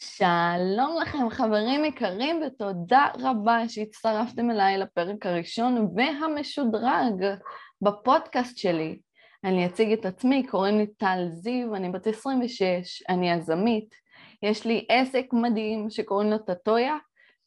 שלום 0.00 0.96
לכם 1.02 1.30
חברים 1.30 1.84
יקרים 1.84 2.42
ותודה 2.46 3.06
רבה 3.18 3.68
שהצטרפתם 3.68 4.50
אליי 4.50 4.78
לפרק 4.78 5.26
הראשון 5.26 5.88
והמשודרג 5.96 7.24
בפודקאסט 7.82 8.58
שלי. 8.58 8.98
אני 9.44 9.66
אציג 9.66 9.92
את 9.92 10.06
עצמי, 10.06 10.46
קוראים 10.46 10.78
לי 10.78 10.86
טל 10.86 11.26
זיו, 11.28 11.74
אני 11.74 11.90
בת 11.90 12.06
26, 12.06 13.02
אני 13.08 13.30
יזמית, 13.30 13.94
יש 14.42 14.66
לי 14.66 14.86
עסק 14.88 15.26
מדהים 15.32 15.90
שקוראים 15.90 16.30
לו 16.30 16.38
טטויה, 16.38 16.96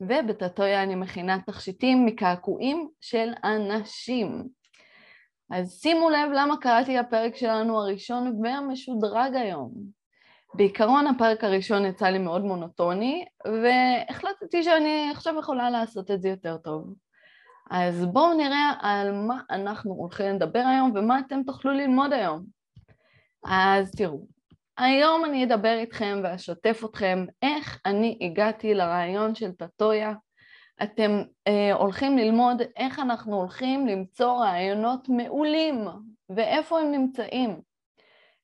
ובטטויה 0.01 0.83
אני 0.83 0.95
מכינה 0.95 1.37
תכשיטים 1.45 2.05
מקעקועים 2.05 2.89
של 3.01 3.33
אנשים. 3.43 4.43
אז 5.51 5.79
שימו 5.81 6.09
לב 6.09 6.29
למה 6.33 6.57
קראתי 6.57 6.97
הפרק 6.97 7.35
שלנו 7.35 7.79
הראשון 7.79 8.39
והמשודרג 8.43 9.35
היום. 9.35 10.00
בעיקרון 10.53 11.07
הפרק 11.07 11.43
הראשון 11.43 11.85
יצא 11.85 12.07
לי 12.07 12.17
מאוד 12.17 12.41
מונוטוני, 12.41 13.25
והחלטתי 13.45 14.63
שאני 14.63 15.11
עכשיו 15.11 15.35
יכולה 15.39 15.69
לעשות 15.69 16.11
את 16.11 16.21
זה 16.21 16.29
יותר 16.29 16.57
טוב. 16.57 16.93
אז 17.71 18.05
בואו 18.05 18.33
נראה 18.33 18.73
על 18.81 19.11
מה 19.11 19.41
אנחנו 19.49 19.93
הולכים 19.93 20.35
לדבר 20.35 20.59
היום 20.59 20.91
ומה 20.95 21.19
אתם 21.19 21.43
תוכלו 21.43 21.71
ללמוד 21.71 22.13
היום. 22.13 22.45
אז 23.45 23.91
תראו, 23.91 24.25
היום 24.77 25.25
אני 25.25 25.43
אדבר 25.43 25.77
איתכם 25.79 26.19
ואשתף 26.23 26.81
אתכם 26.85 27.25
איך 27.41 27.79
אני 27.85 28.17
הגעתי 28.21 28.73
לרעיון 28.73 29.35
של 29.35 29.51
טטויה. 29.51 30.13
אתם 30.83 31.21
אה, 31.47 31.73
הולכים 31.73 32.17
ללמוד 32.17 32.61
איך 32.77 32.99
אנחנו 32.99 33.35
הולכים 33.35 33.87
למצוא 33.87 34.31
רעיונות 34.31 35.09
מעולים 35.09 35.87
ואיפה 36.29 36.79
הם 36.79 36.91
נמצאים. 36.91 37.70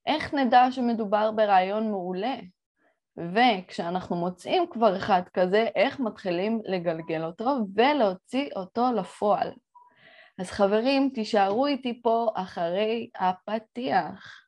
איך 0.07 0.33
נדע 0.33 0.71
שמדובר 0.71 1.31
ברעיון 1.31 1.91
מעולה? 1.91 2.35
וכשאנחנו 3.17 4.15
מוצאים 4.15 4.65
כבר 4.71 4.97
אחד 4.97 5.21
כזה, 5.33 5.67
איך 5.75 5.99
מתחילים 5.99 6.61
לגלגל 6.65 7.23
אותו 7.23 7.57
ולהוציא 7.75 8.49
אותו 8.55 8.91
לפועל. 8.95 9.51
אז 10.39 10.51
חברים, 10.51 11.09
תישארו 11.13 11.67
איתי 11.67 12.01
פה 12.01 12.29
אחרי 12.35 13.09
הפתיח. 13.15 14.46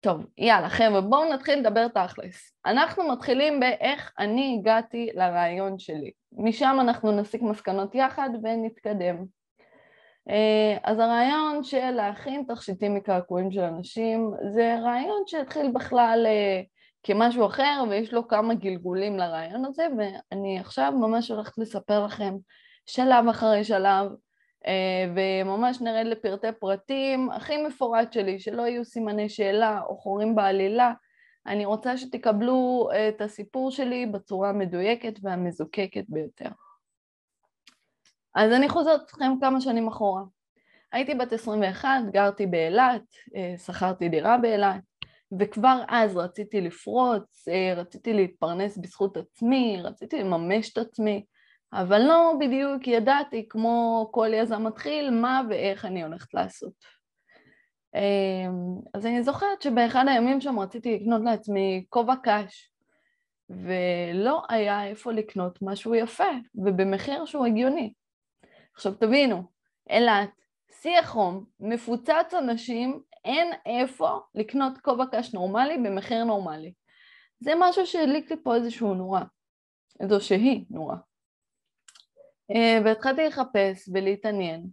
טוב, 0.00 0.26
יאללה 0.38 0.68
חבר'ה, 0.68 1.00
בואו 1.00 1.32
נתחיל 1.32 1.58
לדבר 1.58 1.88
תכלס. 1.88 2.52
אנחנו 2.66 3.08
מתחילים 3.08 3.60
באיך 3.60 4.12
אני 4.18 4.56
הגעתי 4.58 5.10
לרעיון 5.14 5.78
שלי. 5.78 6.10
משם 6.32 6.76
אנחנו 6.80 7.12
נסיק 7.12 7.42
מסקנות 7.42 7.94
יחד 7.94 8.30
ונתקדם. 8.42 9.24
אה, 10.30 10.76
אז 10.84 10.98
הרעיון 10.98 11.64
של 11.64 11.90
להכין 11.90 12.44
תכשיטים 12.48 12.94
מקעקועים 12.94 13.52
של 13.52 13.60
אנשים 13.60 14.32
זה 14.52 14.78
רעיון 14.82 15.22
שהתחיל 15.26 15.72
בכלל 15.74 16.26
אה, 16.26 16.62
כמשהו 17.02 17.46
אחר 17.46 17.84
ויש 17.90 18.12
לו 18.12 18.28
כמה 18.28 18.54
גלגולים 18.54 19.18
לרעיון 19.18 19.64
הזה 19.64 19.86
ואני 19.98 20.58
עכשיו 20.58 20.92
ממש 20.92 21.30
הולכת 21.30 21.58
לספר 21.58 22.04
לכם 22.04 22.34
שלב 22.86 23.28
אחרי 23.30 23.64
שלב 23.64 24.06
וממש 25.16 25.80
נרד 25.80 26.06
לפרטי 26.06 26.46
פרטים 26.58 27.30
הכי 27.30 27.62
מפורט 27.62 28.12
שלי, 28.12 28.40
שלא 28.40 28.62
יהיו 28.62 28.84
סימני 28.84 29.28
שאלה 29.28 29.80
או 29.82 29.96
חורים 29.96 30.34
בעלילה. 30.34 30.92
אני 31.46 31.64
רוצה 31.64 31.96
שתקבלו 31.96 32.90
את 33.08 33.20
הסיפור 33.20 33.70
שלי 33.70 34.06
בצורה 34.06 34.48
המדויקת 34.48 35.14
והמזוקקת 35.22 36.04
ביותר. 36.08 36.48
אז 38.34 38.52
אני 38.52 38.68
חוזרת 38.68 39.00
אתכם 39.02 39.32
כמה 39.40 39.60
שנים 39.60 39.88
אחורה. 39.88 40.22
הייתי 40.92 41.14
בת 41.14 41.32
21, 41.32 41.88
גרתי 42.12 42.46
באילת, 42.46 43.02
אה, 43.36 43.54
שכרתי 43.58 44.08
דירה 44.08 44.38
באילת, 44.38 44.80
וכבר 45.40 45.82
אז 45.88 46.16
רציתי 46.16 46.60
לפרוץ, 46.60 47.48
אה, 47.48 47.74
רציתי 47.76 48.12
להתפרנס 48.12 48.78
בזכות 48.78 49.16
עצמי, 49.16 49.80
רציתי 49.82 50.22
לממש 50.22 50.72
את 50.72 50.78
עצמי, 50.78 51.24
אבל 51.72 51.98
לא 51.98 52.34
בדיוק 52.40 52.88
ידעתי, 52.88 53.46
כמו 53.48 54.08
כל 54.12 54.28
יזם 54.34 54.66
מתחיל, 54.66 55.10
מה 55.10 55.42
ואיך 55.48 55.84
אני 55.84 56.02
הולכת 56.02 56.34
לעשות. 56.34 56.72
אמ, 57.94 58.80
אז 58.94 59.06
אני 59.06 59.22
זוכרת 59.22 59.62
שבאחד 59.62 60.04
הימים 60.08 60.40
שם 60.40 60.58
רציתי 60.58 60.98
לקנות 60.98 61.22
לעצמי 61.24 61.84
כובע 61.88 62.14
קש, 62.22 62.70
ולא 63.50 64.42
היה 64.48 64.86
איפה 64.86 65.12
לקנות 65.12 65.58
משהו 65.62 65.94
יפה, 65.94 66.30
ובמחיר 66.54 67.24
שהוא 67.24 67.46
הגיוני. 67.46 67.92
עכשיו 68.74 68.94
תבינו, 68.94 69.42
אילת, 69.90 70.30
שיא 70.80 70.98
החום, 70.98 71.44
מפוצץ 71.60 72.34
אנשים, 72.38 73.02
אין 73.24 73.52
איפה 73.66 74.18
לקנות 74.34 74.78
כובע 74.78 75.04
קש 75.12 75.34
נורמלי 75.34 75.78
במחיר 75.78 76.24
נורמלי. 76.24 76.72
זה 77.40 77.52
משהו 77.58 77.86
שהדליק 77.86 78.30
לי 78.30 78.36
פה 78.42 78.54
איזשהו 78.54 78.94
נורה, 78.94 79.22
איזו 80.00 80.20
שהיא 80.20 80.64
נורה. 80.70 80.96
אה, 82.54 82.78
והתחלתי 82.84 83.26
לחפש 83.26 83.88
ולהתעניין. 83.92 84.66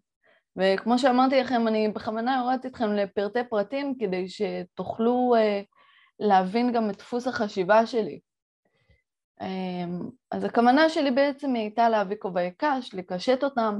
וכמו 0.57 0.99
שאמרתי 0.99 1.41
לכם, 1.41 1.67
אני 1.67 1.87
בכוונה 1.87 2.37
יורדת 2.43 2.65
איתכם 2.65 2.93
לפרטי 2.93 3.39
פרטים 3.49 3.95
כדי 3.99 4.25
שתוכלו 4.29 5.35
אה, 5.37 5.61
להבין 6.19 6.71
גם 6.71 6.89
את 6.89 6.97
דפוס 6.97 7.27
החשיבה 7.27 7.85
שלי. 7.85 8.19
אה, 9.41 9.85
אז 10.31 10.43
הכוונה 10.43 10.89
שלי 10.89 11.11
בעצם 11.11 11.53
הייתה 11.55 11.89
להביא 11.89 12.17
כובעי 12.19 12.51
קש, 12.57 12.93
לקשט 12.93 13.43
אותם, 13.43 13.79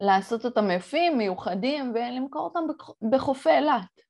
לעשות 0.00 0.44
אותם 0.44 0.70
יפים, 0.70 1.18
מיוחדים, 1.18 1.92
ולמכור 1.94 2.42
אותם 2.42 2.60
בחופי 3.10 3.50
אילת. 3.50 4.02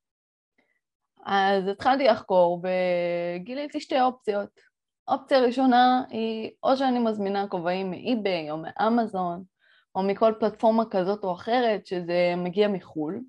אז 1.27 1.69
התחלתי 1.69 2.05
לחקור 2.05 2.63
וגיליתי 2.63 3.81
שתי 3.81 4.01
אופציות. 4.01 4.72
אופציה 5.13 5.41
ראשונה 5.41 6.03
היא 6.11 6.51
או 6.63 6.77
שאני 6.77 6.99
מזמינה 6.99 7.49
כובעים 7.49 7.91
מאי-ביי 7.91 8.51
או 8.51 8.57
מאמזון 8.57 9.45
או 9.95 10.03
מכל 10.03 10.33
פלטפורמה 10.41 10.85
כזאת 10.91 11.25
או 11.25 11.33
אחרת 11.33 11.87
שזה 11.87 12.35
מגיע 12.37 12.69
מחו"ל, 12.69 13.21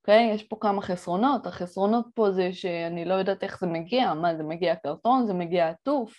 אוקיי? 0.00 0.30
יש 0.34 0.42
פה 0.42 0.56
כמה 0.60 0.82
חסרונות, 0.82 1.46
החסרונות 1.46 2.06
פה 2.14 2.30
זה 2.30 2.52
שאני 2.52 3.04
לא 3.04 3.14
יודעת 3.14 3.42
איך 3.42 3.60
זה 3.60 3.66
מגיע, 3.66 4.14
מה 4.14 4.36
זה 4.36 4.42
מגיע 4.42 4.76
קרטון, 4.76 5.26
זה 5.26 5.34
מגיע 5.34 5.68
עטוף, 5.68 6.14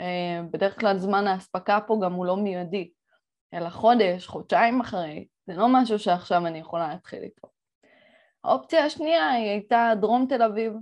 אה, 0.00 0.40
בדרך 0.50 0.80
כלל 0.80 0.98
זמן 0.98 1.26
האספקה 1.26 1.78
פה 1.86 1.98
גם 2.02 2.12
הוא 2.12 2.26
לא 2.26 2.36
מיידי, 2.36 2.90
אלא 3.54 3.68
חודש, 3.68 4.26
חודשיים 4.26 4.80
אחרי, 4.80 5.26
זה 5.46 5.54
לא 5.54 5.66
משהו 5.68 5.98
שעכשיו 5.98 6.46
אני 6.46 6.58
יכולה 6.58 6.88
להתחיל 6.88 7.22
איתו. 7.22 7.48
האופציה 8.44 8.84
השנייה 8.84 9.30
היא 9.30 9.50
הייתה 9.50 9.92
דרום 10.00 10.26
תל 10.28 10.42
אביב. 10.42 10.72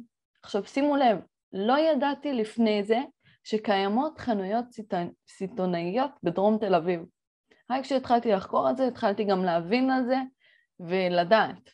עכשיו 0.43 0.65
שימו 0.65 0.97
לב, 0.97 1.19
לא 1.53 1.79
ידעתי 1.79 2.33
לפני 2.33 2.85
זה 2.85 2.99
שקיימות 3.49 4.19
חנויות 4.19 4.65
סיטונאיות 5.29 6.11
בדרום 6.23 6.59
תל 6.59 6.75
אביב. 6.75 7.01
רק 7.71 7.83
כשהתחלתי 7.83 8.33
לחקור 8.33 8.71
את 8.71 8.77
זה, 8.77 8.87
התחלתי 8.87 9.25
גם 9.25 9.45
להבין 9.45 9.91
על 9.91 10.05
זה 10.05 10.17
ולדעת. 10.81 11.71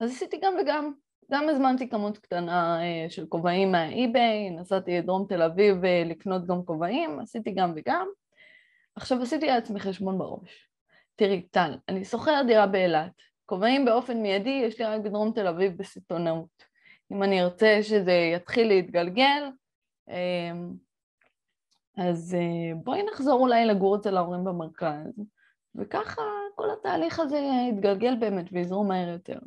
אז 0.00 0.10
עשיתי 0.10 0.40
גם 0.42 0.54
וגם, 0.62 0.92
גם 1.32 1.48
הזמנתי 1.48 1.88
כמות 1.88 2.18
קטנה 2.18 2.82
אה, 2.82 3.10
של 3.10 3.26
כובעים 3.26 3.72
מהאי-ביי, 3.72 4.50
נסעתי 4.50 4.98
לדרום 4.98 5.26
תל 5.28 5.42
אביב 5.42 5.84
אה, 5.84 6.02
לקנות 6.06 6.46
גם 6.46 6.64
כובעים, 6.64 7.20
עשיתי 7.20 7.50
גם 7.50 7.72
וגם. 7.76 8.06
עכשיו 8.96 9.22
עשיתי 9.22 9.46
לעצמי 9.46 9.80
חשבון 9.80 10.18
בראש. 10.18 10.68
תראי, 11.16 11.42
טל, 11.42 11.76
אני 11.88 12.04
שוכרת 12.04 12.46
דירה 12.46 12.66
באילת, 12.66 13.12
כובעים 13.46 13.84
באופן 13.84 14.16
מיידי 14.16 14.62
יש 14.64 14.78
לי 14.80 14.84
רק 14.84 15.00
בדרום 15.00 15.32
תל 15.34 15.46
אביב 15.46 15.76
בסיטונאות. 15.76 16.64
אם 17.12 17.22
אני 17.22 17.42
ארצה 17.42 17.78
שזה 17.82 18.12
יתחיל 18.12 18.68
להתגלגל, 18.68 19.50
אז 21.96 22.34
אה, 22.34 22.74
בואי 22.84 23.02
נחזור 23.02 23.40
אולי 23.40 23.66
לגור 23.66 23.96
אצל 23.96 24.16
ההורים 24.16 24.44
במרכז, 24.44 25.20
וככה 25.74 26.22
כל 26.54 26.70
התהליך 26.70 27.20
הזה 27.20 27.40
יתגלגל 27.68 28.16
באמת 28.16 28.46
ויזרום 28.52 28.88
מהר 28.88 29.08
יותר. 29.08 29.38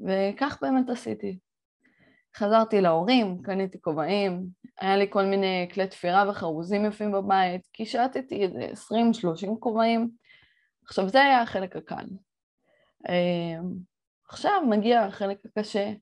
וכך 0.00 0.58
באמת 0.62 0.90
עשיתי. 0.90 1.38
חזרתי 2.36 2.80
להורים, 2.80 3.42
קניתי 3.42 3.80
כובעים, 3.80 4.46
היה 4.80 4.96
לי 4.96 5.06
כל 5.10 5.24
מיני 5.24 5.68
כלי 5.74 5.86
תפירה 5.86 6.24
וחרוזים 6.28 6.84
יפים 6.84 7.12
בבית, 7.12 7.66
קישטתי 7.66 8.42
איזה 8.44 8.66
20-30 8.92 9.58
כובעים. 9.60 10.10
עכשיו 10.84 11.08
זה 11.08 11.22
היה 11.22 11.42
החלק 11.42 11.76
הקל. 11.76 12.06
אמ, 13.08 13.72
עכשיו 14.28 14.62
מגיע 14.70 15.02
החלק 15.02 15.38
הקשה, 15.44 15.92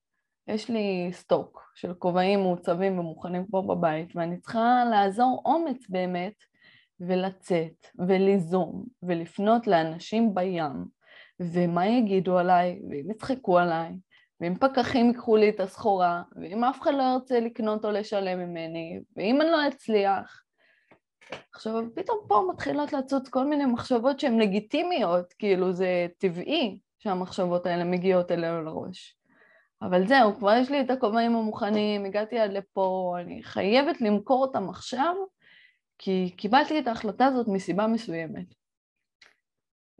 יש 0.50 0.70
לי 0.70 1.08
סטוק 1.12 1.70
של 1.74 1.94
כובעים 1.94 2.40
מעוצבים 2.40 2.98
ומוכנים 2.98 3.46
פה 3.46 3.62
בבית, 3.62 4.16
ואני 4.16 4.40
צריכה 4.40 4.84
לעזור 4.90 5.42
אומץ 5.44 5.86
באמת 5.88 6.34
ולצאת 7.00 7.86
וליזום 7.98 8.84
ולפנות 9.02 9.66
לאנשים 9.66 10.34
בים, 10.34 10.84
ומה 11.40 11.86
יגידו 11.86 12.38
עליי, 12.38 12.80
ואם 12.90 13.10
יצחקו 13.10 13.58
עליי, 13.58 13.92
ואם 14.40 14.54
פקחים 14.60 15.06
ייקחו 15.06 15.36
לי 15.36 15.48
את 15.48 15.60
הסחורה, 15.60 16.22
ואם 16.36 16.64
אף 16.64 16.82
אחד 16.82 16.94
לא 16.94 17.02
ירצה 17.02 17.40
לקנות 17.40 17.84
או 17.84 17.90
לשלם 17.90 18.38
ממני, 18.38 19.00
ואם 19.16 19.40
אני 19.40 19.50
לא 19.50 19.68
אצליח. 19.68 20.42
עכשיו, 21.54 21.82
פתאום 21.94 22.18
פה 22.28 22.48
מתחילות 22.52 22.92
לצוץ 22.92 23.28
כל 23.28 23.46
מיני 23.46 23.64
מחשבות 23.64 24.20
שהן 24.20 24.40
לגיטימיות, 24.40 25.32
כאילו 25.32 25.72
זה 25.72 26.06
טבעי 26.18 26.78
שהמחשבות 26.98 27.66
האלה 27.66 27.84
מגיעות 27.84 28.30
אלינו 28.30 28.62
לראש. 28.62 29.19
אבל 29.82 30.06
זהו, 30.06 30.36
כבר 30.38 30.52
יש 30.52 30.70
לי 30.70 30.80
את 30.80 30.90
הכובעים 30.90 31.36
המוכנים, 31.36 32.04
הגעתי 32.04 32.38
עד 32.38 32.52
לפה, 32.52 33.16
אני 33.20 33.42
חייבת 33.42 34.00
למכור 34.00 34.42
אותם 34.42 34.68
עכשיו, 34.68 35.14
כי 35.98 36.34
קיבלתי 36.36 36.78
את 36.78 36.86
ההחלטה 36.86 37.26
הזאת 37.26 37.48
מסיבה 37.48 37.86
מסוימת. 37.86 38.54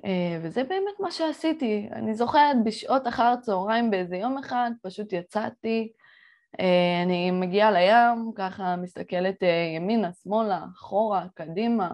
אה, 0.04 0.38
וזה 0.42 0.64
באמת 0.64 1.00
מה 1.00 1.10
שעשיתי. 1.10 1.88
אני 1.92 2.14
זוכרת 2.14 2.56
בשעות 2.64 3.08
אחר 3.08 3.34
צהריים 3.40 3.90
באיזה 3.90 4.16
יום 4.16 4.38
אחד, 4.38 4.70
פשוט 4.82 5.12
יצאתי, 5.12 5.92
אה, 6.60 7.02
אני 7.02 7.30
מגיעה 7.30 7.70
לים, 7.70 8.32
ככה 8.34 8.76
מסתכלת 8.76 9.42
אה, 9.42 9.72
ימינה, 9.76 10.12
שמאלה, 10.12 10.64
אחורה, 10.76 11.26
קדימה. 11.34 11.90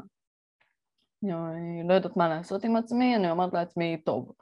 אני 1.24 1.88
לא 1.88 1.94
יודעת 1.94 2.16
מה 2.16 2.28
לעשות 2.28 2.64
עם 2.64 2.76
עצמי, 2.76 3.16
אני 3.16 3.30
אומרת 3.30 3.54
לעצמי, 3.54 4.02
טוב, 4.04 4.32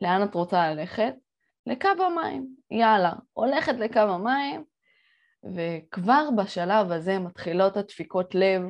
לאן 0.00 0.22
את 0.22 0.34
רוצה 0.34 0.74
ללכת? 0.74 1.14
לקו 1.68 1.88
המים, 2.06 2.46
יאללה, 2.70 3.12
הולכת 3.32 3.74
לקו 3.74 4.00
המים, 4.00 4.64
וכבר 5.54 6.28
בשלב 6.36 6.92
הזה 6.92 7.18
מתחילות 7.18 7.76
הדפיקות 7.76 8.34
לב, 8.34 8.62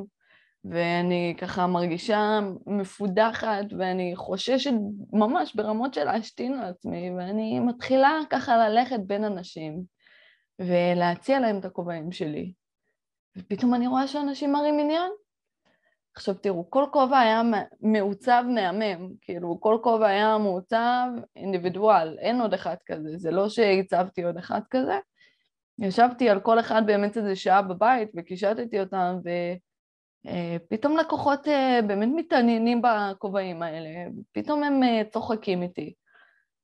ואני 0.65 1.35
ככה 1.39 1.67
מרגישה 1.67 2.41
מפודחת, 2.67 3.65
ואני 3.79 4.12
חוששת 4.17 4.71
ממש 5.12 5.55
ברמות 5.55 5.95
של 5.95 6.05
להשתין 6.05 6.53
לעצמי, 6.53 7.11
ואני 7.11 7.61
מתחילה 7.61 8.21
ככה 8.31 8.69
ללכת 8.69 9.00
בין 9.06 9.25
אנשים, 9.25 9.83
ולהציע 10.59 11.41
להם 11.41 11.59
את 11.59 11.65
הכובעים 11.65 12.12
שלי. 12.12 12.53
ופתאום 13.39 13.75
אני 13.75 13.87
רואה 13.87 14.06
שאנשים 14.06 14.53
מראים 14.53 14.79
עניין. 14.79 15.11
עכשיו 16.19 16.35
תראו, 16.35 16.70
כל 16.70 16.85
כובע 16.93 17.19
היה 17.19 17.43
מעוצב 17.81 18.44
מהמם, 18.55 19.09
כאילו 19.20 19.61
כל 19.61 19.79
כובע 19.82 20.06
היה 20.06 20.38
מעוצב 20.38 21.06
אינדיבידואל, 21.37 22.19
אין 22.19 22.41
עוד 22.41 22.55
אחד 22.55 22.76
כזה, 22.87 23.09
זה 23.17 23.31
לא 23.31 23.49
שהצבתי 23.49 24.23
עוד 24.25 24.37
אחד 24.37 24.61
כזה. 24.70 24.99
ישבתי 25.79 26.29
על 26.29 26.41
כל 26.41 26.61
אחד 26.61 26.82
באמת 26.87 27.17
איזה 27.17 27.37
שעה 27.37 27.62
בבית 27.62 28.09
וקישטתי 28.17 28.81
אותם 28.81 29.19
ופתאום 30.25 30.97
לקוחות 30.97 31.49
אה, 31.49 31.81
באמת 31.87 32.09
מתעניינים 32.15 32.82
בכובעים 32.82 33.62
האלה, 33.62 33.91
פתאום 34.32 34.62
הם 34.62 34.82
אה, 34.82 35.03
צוחקים 35.11 35.62
איתי. 35.62 35.94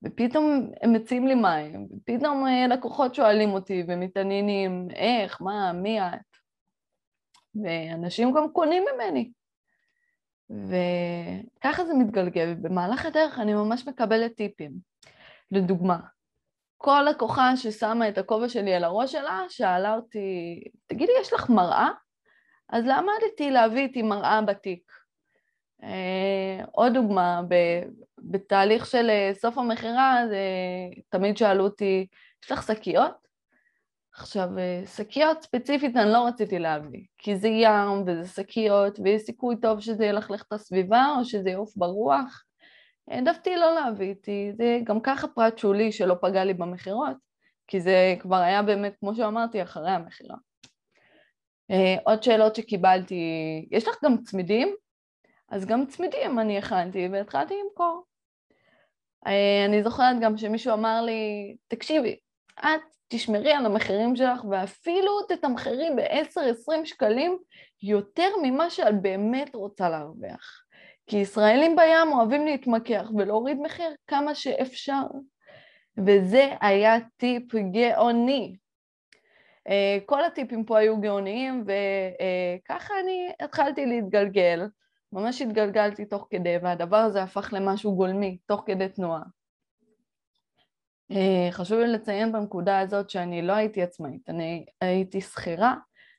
ופתאום 0.04 0.70
הם 0.82 0.92
מציעים 0.92 1.26
לי 1.26 1.34
מים, 1.34 1.88
ופתאום 1.90 2.46
אה, 2.46 2.66
לקוחות 2.66 3.14
שואלים 3.14 3.50
אותי 3.50 3.84
ומתעניינים 3.88 4.88
איך, 4.94 5.42
מה, 5.42 5.72
מי 5.72 6.00
את? 6.00 6.34
ואנשים 7.62 8.32
גם 8.32 8.52
קונים 8.52 8.84
ממני 8.94 9.30
וככה 10.50 11.85
זה 11.85 11.94
מתגלגל, 11.94 12.55
ובמהלך 12.56 13.06
הדרך 13.06 13.38
אני 13.38 13.55
ממש 13.55 13.88
מקבלת 13.88 14.35
טיפים. 14.37 14.73
לדוגמה, 15.50 15.99
כל 16.76 17.06
לקוחה 17.11 17.56
ששמה 17.56 18.08
את 18.08 18.19
הכובע 18.19 18.49
שלי 18.49 18.75
על 18.75 18.85
הראש 18.85 19.12
שלה, 19.12 19.41
שאלה 19.49 19.94
אותי, 19.94 20.61
תגידי, 20.87 21.12
יש 21.20 21.32
לך 21.32 21.50
מראה? 21.50 21.88
אז 22.69 22.85
למדתי 22.85 23.50
להביא 23.50 23.82
איתי 23.82 24.02
מראה 24.02 24.43
בתיק. 24.43 24.93
אה, 25.82 26.64
עוד 26.73 26.94
דוגמה, 26.94 27.41
בתהליך 28.19 28.87
של 28.87 29.11
אה, 29.11 29.31
סוף 29.35 29.58
המכירה, 29.58 30.23
תמיד 31.08 31.37
שאלו 31.37 31.64
אותי, 31.64 32.06
יש 32.44 32.52
לך 32.52 32.62
שקיות? 32.62 33.23
עכשיו, 34.16 34.58
אה, 34.58 34.82
שקיות 34.87 35.43
ספציפית 35.43 35.96
אני 35.96 36.12
לא 36.12 36.26
רציתי 36.26 36.58
להביא, 36.58 37.05
כי 37.19 37.37
זה 37.37 37.49
ים 37.49 38.02
וזה 38.06 38.28
שקיות 38.28 38.99
ויש 39.05 39.22
סיכוי 39.22 39.56
טוב 39.62 39.81
שזה 39.81 40.05
ילכלך 40.05 40.43
את 40.49 40.52
הסביבה 40.52 41.06
או 41.19 41.25
שזה 41.25 41.50
יעוף 41.50 41.76
ברוח. 41.76 42.44
העדפתי 43.08 43.56
לא 43.56 43.75
להביא 43.75 44.08
איתי, 44.08 44.52
זה 44.56 44.81
גם 44.84 45.00
ככה 45.00 45.28
פרט 45.28 45.58
שולי 45.58 45.93
שלא 45.93 46.14
פגע 46.20 46.44
לי 46.44 46.55
במכירות, 46.55 47.16
כי 47.66 47.81
זה 47.81 48.14
כבר 48.20 48.37
היה 48.37 48.62
באמת, 48.62 48.96
כמו 49.00 49.14
שאמרתי, 49.14 49.62
אחרי 49.62 49.90
המכירה. 49.90 50.37
אה, 51.70 51.96
עוד 52.05 52.22
שאלות 52.22 52.56
שקיבלתי, 52.56 53.14
יש 53.70 53.88
לך 53.88 53.94
גם 54.05 54.22
צמידים? 54.22 54.75
אז 55.49 55.67
גם 55.67 55.87
צמידים 55.87 56.38
אני 56.38 56.58
הכנתי 56.58 57.08
והתחלתי 57.12 57.55
למכור. 57.64 58.05
אה, 59.26 59.64
אני 59.64 59.82
זוכרת 59.82 60.17
גם 60.20 60.37
שמישהו 60.37 60.72
אמר 60.72 61.02
לי, 61.02 61.56
תקשיבי, 61.69 62.17
את 62.60 62.80
תשמרי 63.08 63.52
על 63.52 63.66
המחירים 63.66 64.16
שלך 64.16 64.44
ואפילו 64.50 65.22
תתמחרי 65.28 65.88
ב-10-20 65.96 66.84
שקלים 66.84 67.38
יותר 67.82 68.28
ממה 68.42 68.70
שאת 68.70 69.02
באמת 69.02 69.54
רוצה 69.54 69.88
להרוויח. 69.88 70.64
כי 71.06 71.16
ישראלים 71.16 71.76
בים 71.76 72.12
אוהבים 72.12 72.46
להתמקח 72.46 73.10
ולהוריד 73.16 73.60
מחיר 73.60 73.94
כמה 74.06 74.34
שאפשר. 74.34 75.02
וזה 76.06 76.50
היה 76.60 76.96
טיפ 77.16 77.54
גאוני. 77.54 78.56
אה, 79.68 79.98
כל 80.06 80.24
הטיפים 80.24 80.64
פה 80.64 80.78
היו 80.78 81.00
גאוניים 81.00 81.64
וככה 81.66 82.94
אני 83.00 83.32
התחלתי 83.40 83.86
להתגלגל, 83.86 84.66
ממש 85.12 85.42
התגלגלתי 85.42 86.04
תוך 86.04 86.26
כדי 86.30 86.56
והדבר 86.62 86.96
הזה 86.96 87.22
הפך 87.22 87.52
למשהו 87.52 87.96
גולמי 87.96 88.38
תוך 88.46 88.62
כדי 88.66 88.88
תנועה. 88.88 89.22
אה, 91.10 91.48
חשוב 91.50 91.78
לי 91.78 91.86
לציין 91.86 92.32
בנקודה 92.32 92.78
הזאת 92.78 93.10
שאני 93.10 93.42
לא 93.42 93.52
הייתי 93.52 93.82
עצמאית, 93.82 94.30
אני 94.30 94.66
הייתי 94.80 95.20
שכירה 95.20 95.74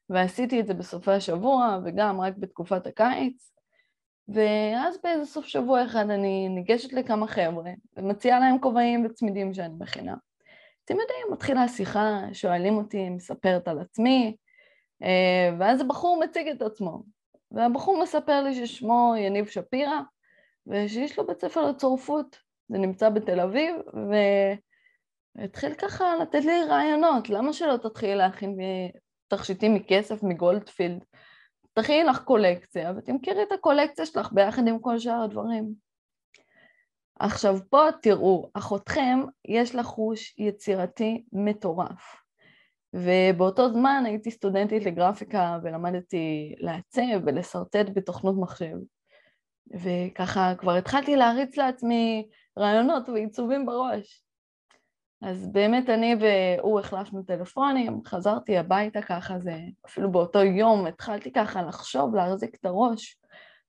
ועשיתי 0.10 0.60
את 0.60 0.68
זה 0.68 0.74
בסופי 0.74 1.12
השבוע 1.12 1.80
וגם 1.86 2.22
רק 2.22 2.34
בתקופת 2.38 2.88
הקיץ 2.88 3.52
ואז 4.28 4.98
באיזה 5.04 5.26
סוף 5.26 5.46
שבוע 5.46 5.86
אחד 5.86 6.10
אני 6.10 6.50
ניגשת 6.50 6.94
לכמה 6.94 7.28
חבר'ה 7.28 7.72
ומציעה 7.98 8.40
להם 8.40 8.60
כובעים 8.60 9.06
וצמידים 9.06 9.54
שאני 9.54 9.74
מכינה. 9.80 10.16
אתם 10.86 10.94
יודעים, 10.94 11.28
מתחילה 11.32 11.68
שיחה, 11.68 12.22
שואלים 12.34 12.78
אותי, 12.78 13.10
מספרת 13.10 13.68
על 13.68 13.80
עצמי 13.80 14.36
אה, 15.04 15.56
ואז 15.60 15.82
הבחור 15.82 16.20
מציג 16.24 16.48
את 16.48 16.62
עצמו 16.62 17.04
והבחור 17.52 18.04
מספר 18.04 18.44
לי 18.44 18.54
ששמו 18.54 19.14
יניב 19.18 19.46
שפירא 19.46 20.00
ושיש 20.68 21.20
לו 21.20 21.28
בית 21.28 21.42
ספר 21.42 21.62
לצורפות, 21.62 22.38
זה 22.70 22.78
נמצא 22.78 23.10
בתל 23.10 23.40
אביב 23.40 23.76
ו... 23.96 24.16
התחיל 25.44 25.74
ככה 25.74 26.16
לתת 26.22 26.46
לי 26.46 26.64
רעיונות, 26.64 27.30
למה 27.30 27.54
שלא 27.54 27.78
תתחילי 27.78 28.16
להכין 28.16 28.58
תכשיטים 29.28 29.74
מכסף 29.74 30.24
מגולדפילד? 30.24 31.04
תכיני 31.74 32.04
לך 32.04 32.24
קולקציה 32.24 32.94
ותמכרי 32.98 33.44
את 33.44 33.52
הקולקציה 33.52 34.06
שלך 34.06 34.34
ביחד 34.34 34.68
עם 34.68 34.80
כל 34.80 35.00
שאר 35.00 35.22
הדברים. 35.24 35.74
עכשיו 37.20 37.58
פה 37.70 37.88
תראו, 38.02 38.50
אחותכם 38.54 39.20
יש 39.48 39.76
לה 39.76 39.84
חוש 39.84 40.36
יצירתי 40.38 41.24
מטורף. 41.34 42.16
ובאותו 42.94 43.70
זמן 43.70 44.04
הייתי 44.06 44.32
סטודנטית 44.32 44.86
לגרפיקה 44.86 45.60
ולמדתי 45.64 46.56
לעצב 46.60 47.26
ולשרטט 47.26 47.86
בתוכנות 47.94 48.36
מחשב. 48.40 48.76
וככה 49.74 50.54
כבר 50.58 50.72
התחלתי 50.72 51.16
להריץ 51.16 51.58
לעצמי 51.58 52.28
רעיונות 52.60 53.10
ועיצובים 53.10 53.66
בראש. 53.66 54.25
אז 55.26 55.48
באמת 55.52 55.90
אני 55.90 56.16
והוא 56.20 56.80
החלפנו 56.80 57.24
טלפונים, 57.24 58.02
חזרתי 58.06 58.58
הביתה 58.58 59.02
ככה, 59.02 59.40
זה 59.40 59.58
אפילו 59.86 60.12
באותו 60.12 60.44
יום 60.44 60.88
התחלתי 60.88 61.32
ככה 61.32 61.62
לחשוב, 61.62 62.16
להחזיק 62.16 62.56
את 62.56 62.66
הראש, 62.66 63.18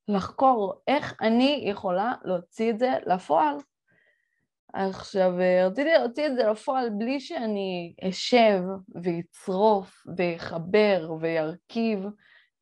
לחקור 0.09 0.75
איך 0.89 1.15
אני 1.21 1.65
יכולה 1.67 2.15
להוציא 2.25 2.71
את 2.71 2.79
זה 2.79 2.93
לפועל. 3.07 3.57
עכשיו, 4.73 5.33
רציתי 5.67 5.91
להוציא 5.99 6.27
את 6.27 6.37
זה 6.37 6.43
לפועל 6.43 6.91
בלי 6.99 7.21
שאני 7.21 7.95
אשב 8.09 8.63
ואצרוף 9.03 10.07
ויחבר 10.17 11.13
וירכיב, 11.21 12.05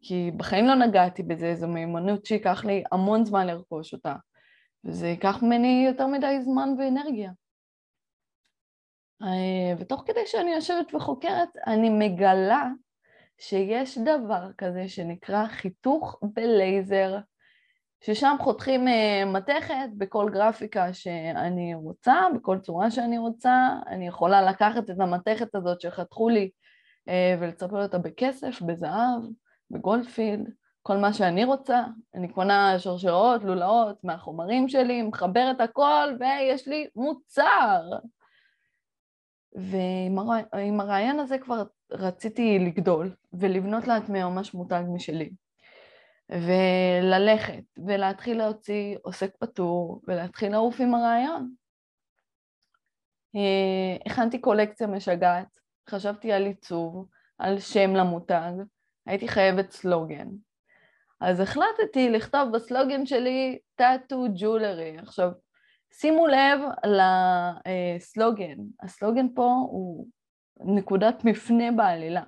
כי 0.00 0.30
בחיים 0.36 0.66
לא 0.66 0.74
נגעתי 0.74 1.22
בזה, 1.22 1.54
זו 1.54 1.68
מיומנות 1.68 2.26
שייקח 2.26 2.64
לי 2.64 2.82
המון 2.92 3.24
זמן 3.24 3.46
לרכוש 3.46 3.92
אותה, 3.92 4.14
וזה 4.84 5.08
ייקח 5.08 5.42
ממני 5.42 5.84
יותר 5.88 6.06
מדי 6.06 6.42
זמן 6.42 6.68
ואנרגיה. 6.78 7.30
אה, 9.24 9.74
ותוך 9.78 10.02
כדי 10.06 10.26
שאני 10.26 10.54
יושבת 10.54 10.94
וחוקרת, 10.94 11.48
אני 11.66 11.90
מגלה 11.90 12.68
שיש 13.38 13.98
דבר 13.98 14.48
כזה 14.58 14.88
שנקרא 14.88 15.46
חיתוך 15.46 16.18
בלייזר, 16.22 17.18
ששם 18.04 18.36
חותכים 18.40 18.88
אה, 18.88 19.24
מתכת 19.26 19.88
בכל 19.98 20.30
גרפיקה 20.32 20.92
שאני 20.92 21.74
רוצה, 21.74 22.14
בכל 22.34 22.58
צורה 22.58 22.90
שאני 22.90 23.18
רוצה, 23.18 23.68
אני 23.86 24.08
יכולה 24.08 24.42
לקחת 24.42 24.90
את 24.90 25.00
המתכת 25.00 25.54
הזאת 25.54 25.80
שחתכו 25.80 26.28
לי 26.28 26.50
אה, 27.08 27.36
ולצפל 27.40 27.82
אותה 27.82 27.98
בכסף, 27.98 28.62
בזהב, 28.62 29.22
בגולדפילד, 29.70 30.50
כל 30.82 30.96
מה 30.96 31.12
שאני 31.12 31.44
רוצה, 31.44 31.84
אני 32.14 32.28
קונה 32.28 32.78
שרשרות, 32.78 33.44
לולאות 33.44 34.04
מהחומרים 34.04 34.68
שלי, 34.68 35.02
מחברת 35.02 35.60
הכל 35.60 36.16
ויש 36.20 36.68
לי 36.68 36.86
מוצר. 36.96 37.80
ועם 39.54 40.80
הרעיון 40.80 41.20
הזה 41.20 41.38
כבר 41.38 41.62
רציתי 41.90 42.58
לגדול 42.58 43.14
ולבנות 43.32 43.86
לעצמי 43.86 44.24
ממש 44.24 44.54
מותג 44.54 44.82
משלי. 44.88 45.30
וללכת 46.30 47.64
ולהתחיל 47.86 48.38
להוציא 48.38 48.96
עוסק 49.02 49.36
פטור 49.38 50.02
ולהתחיל 50.08 50.52
לעוף 50.52 50.80
עם 50.80 50.94
הרעיון. 50.94 51.54
אה, 53.36 53.96
הכנתי 54.06 54.38
קולקציה 54.38 54.86
משגעת, 54.86 55.58
חשבתי 55.90 56.32
על 56.32 56.46
עיצוב, 56.46 57.08
על 57.38 57.60
שם 57.60 57.94
למותג, 57.94 58.52
הייתי 59.06 59.28
חייבת 59.28 59.70
סלוגן. 59.70 60.28
אז 61.20 61.40
החלטתי 61.40 62.10
לכתוב 62.10 62.50
בסלוגן 62.52 63.06
שלי 63.06 63.58
טאטו 63.74 64.24
ג'ולרי. 64.36 64.98
עכשיו, 64.98 65.30
שימו 66.00 66.26
לב 66.26 66.60
לסלוגן, 66.86 68.56
הסלוגן 68.82 69.26
פה 69.34 69.44
הוא 69.70 70.08
נקודת 70.60 71.24
מפנה 71.24 71.72
בעלילה. 71.72 72.22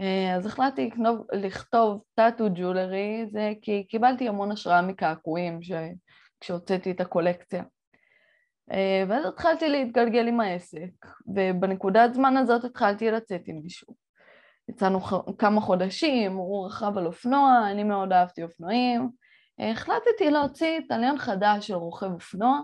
אה, 0.00 0.36
אז 0.36 0.46
החלטתי 0.46 0.86
לכתוב, 0.86 1.26
לכתוב 1.32 2.02
טאטו 2.14 2.44
ג'ולרי, 2.54 3.26
זה 3.30 3.52
כי 3.62 3.86
קיבלתי 3.88 4.28
המון 4.28 4.52
השראה 4.52 4.82
מקעקועים 4.82 5.60
כשהוצאתי 6.40 6.90
את 6.90 7.00
הקולקציה. 7.00 7.62
אה, 8.72 9.04
ואז 9.08 9.26
התחלתי 9.26 9.68
להתגלגל 9.68 10.28
עם 10.28 10.40
העסק, 10.40 11.06
ובנקודת 11.34 12.14
זמן 12.14 12.36
הזאת 12.36 12.64
התחלתי 12.64 13.10
לצאת 13.10 13.42
עם 13.46 13.60
מישהו. 13.62 13.94
יצאנו 14.68 15.00
כמה 15.38 15.60
חודשים, 15.60 16.36
הוא 16.36 16.66
רכב 16.66 16.98
על 16.98 17.06
אופנוע, 17.06 17.70
אני 17.70 17.84
מאוד 17.84 18.12
אהבתי 18.12 18.42
אופנועים. 18.42 19.10
החלטתי 19.60 20.30
להוציא 20.30 20.80
טליון 20.88 21.18
חדש 21.18 21.66
של 21.66 21.74
רוכב 21.74 22.12
אופנוע, 22.12 22.60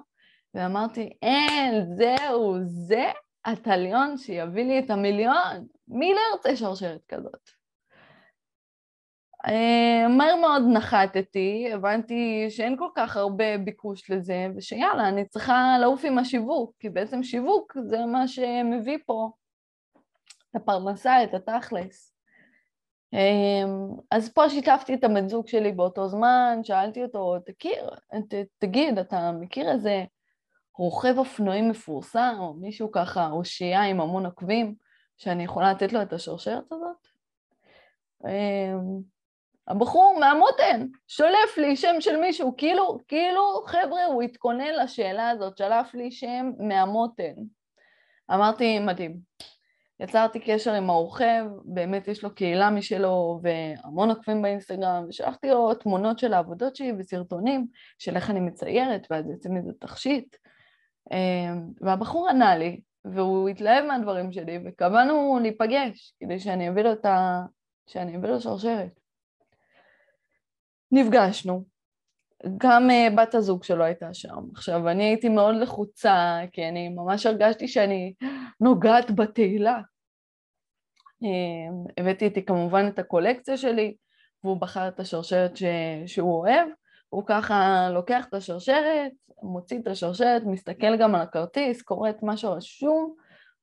ואמרתי, 0.55 1.11
אין, 1.23 1.85
זהו, 1.97 2.57
זה 2.65 3.05
הטליון 3.45 4.19
שיביא 4.19 4.65
לי 4.65 4.79
את 4.79 4.91
המיליון. 4.91 5.67
מי 5.89 6.15
לא 6.15 6.21
ירצה 6.33 6.57
שרשרת 6.57 7.01
כזאת? 7.09 7.51
אה, 9.47 10.09
מהר 10.09 10.37
מאוד 10.37 10.63
נחתתי, 10.73 11.71
הבנתי 11.73 12.47
שאין 12.51 12.77
כל 12.79 12.89
כך 12.95 13.17
הרבה 13.17 13.59
ביקוש 13.59 14.11
לזה, 14.11 14.47
ושיאללה, 14.57 15.09
אני 15.09 15.29
צריכה 15.29 15.77
לעוף 15.81 16.05
עם 16.05 16.19
השיווק, 16.19 16.73
כי 16.79 16.91
בעצם 16.91 17.23
שיווק 17.23 17.77
זה 17.87 18.07
מה 18.07 18.29
שמביא 18.29 18.99
פה 19.07 19.31
את 20.51 20.57
הפרנסה, 20.57 21.25
את 21.25 21.35
התכלס. 21.35 22.16
אה, 23.15 23.65
אז 24.11 24.33
פה 24.33 24.51
שיתפתי 24.51 24.95
את 24.95 25.05
הבן 25.05 25.29
זוג 25.29 25.49
שלי 25.49 25.73
באותו 25.73 26.09
זמן, 26.09 26.59
שאלתי 26.63 27.03
אותו, 27.03 27.37
תכיר, 27.47 27.91
ת, 28.29 28.35
תגיד, 28.59 28.99
אתה 28.99 29.33
מכיר 29.33 29.71
איזה 29.71 30.05
רוכב 30.79 31.19
אופנועים 31.19 31.69
מפורסם, 31.69 32.37
או 32.39 32.55
מישהו 32.55 32.93
ככה, 32.93 33.31
אושייה 33.31 33.83
עם 33.83 34.01
המון 34.01 34.27
עוקבים, 34.27 34.75
שאני 35.17 35.45
יכולה 35.45 35.73
לתת 35.73 35.93
לו 35.93 36.03
את 36.03 36.13
השרשרת 36.13 36.73
הזאת? 36.73 37.07
אה, 38.27 38.73
הבחור 39.69 40.17
מהמותן 40.21 40.87
שולף 41.09 41.57
לי 41.57 41.77
שם 41.77 41.95
של 42.01 42.17
מישהו, 42.17 42.55
כאילו, 42.57 42.99
כאילו, 43.09 43.63
חבר'ה, 43.67 44.05
הוא 44.05 44.23
התכונן 44.23 44.75
לשאלה 44.83 45.31
הזאת, 45.31 45.59
שלף 45.59 45.95
לי 45.95 46.11
שם 46.11 46.51
מהמותן. 46.59 47.35
אמרתי, 48.35 48.79
מדהים. 48.79 49.21
יצרתי 50.01 50.41
קשר 50.41 50.73
עם 50.73 50.91
הרוכב, 50.91 51.45
באמת 51.65 52.09
יש 52.09 52.25
לו 52.25 52.35
קהילה 52.35 52.71
משלו 52.71 53.41
והמון 53.43 54.11
עוקבים 54.11 54.43
באינסטגרם, 54.43 55.05
ושלחתי 55.09 55.51
לו 55.51 55.75
תמונות 55.75 56.19
של 56.19 56.33
העבודות 56.33 56.77
שלי 56.77 56.93
וסרטונים 56.99 57.67
של 57.99 58.17
איך 58.17 58.31
אני 58.31 58.41
מציירת, 58.41 59.07
ואז 59.11 59.31
יוצא 59.31 59.49
מזה 59.49 59.73
תכשיט. 59.81 60.37
אמ, 61.13 61.71
והבחור 61.81 62.29
ענה 62.29 62.57
לי, 62.57 62.81
והוא 63.05 63.49
התלהב 63.49 63.85
מהדברים 63.85 64.33
שלי, 64.33 64.59
וקבענו 64.65 65.39
להיפגש 65.43 66.15
כדי 66.21 66.39
שאני 66.39 66.69
אביא 66.69 66.83
לו 66.83 66.93
את 66.93 67.05
ה... 67.05 67.43
שאני 67.87 68.17
אביא 68.17 68.29
לו 68.29 68.41
שרשרת. 68.41 69.01
נפגשנו, 70.93 71.65
גם 72.57 72.91
uh, 72.91 73.17
בת 73.17 73.35
הזוג 73.35 73.65
שלו 73.65 73.85
הייתה 73.85 74.15
שם. 74.15 74.39
עכשיו, 74.55 74.89
אני 74.89 75.05
הייתי 75.05 75.29
מאוד 75.29 75.57
לחוצה, 75.57 76.39
כי 76.53 76.69
אני 76.69 76.89
ממש 76.89 77.27
הרגשתי 77.27 77.69
שאני 77.69 78.15
נוגעת 78.61 79.11
בתהילה. 79.11 79.81
Uh, 81.25 81.91
הבאתי 81.99 82.25
איתי 82.25 82.45
כמובן 82.45 82.89
את 82.89 82.99
הקולקציה 82.99 83.57
שלי, 83.57 83.95
והוא 84.45 84.61
בחר 84.61 84.89
את 84.89 85.01
השרשרת 85.01 85.57
ש... 85.57 85.65
שהוא 86.07 86.39
אוהב. 86.39 86.69
הוא 87.09 87.23
ככה 87.27 87.89
לוקח 87.93 88.27
את 88.29 88.35
השרשרת, 88.35 89.13
מוציא 89.43 89.79
את 89.79 89.87
השרשרת, 89.87 90.43
מסתכל 90.43 90.97
גם 90.97 91.15
על 91.15 91.21
הכרטיס, 91.21 91.83
קורא 91.83 92.11
את 92.11 92.23
מה 92.23 92.37
שרשום, 92.37 93.15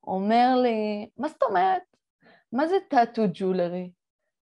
אומר 0.07 0.55
לי, 0.61 1.07
מה 1.17 1.27
זאת 1.27 1.43
אומרת? 1.43 1.81
מה 2.51 2.67
זה 2.67 2.75
טאטו 2.89 3.21
ג'ולרי? 3.33 3.89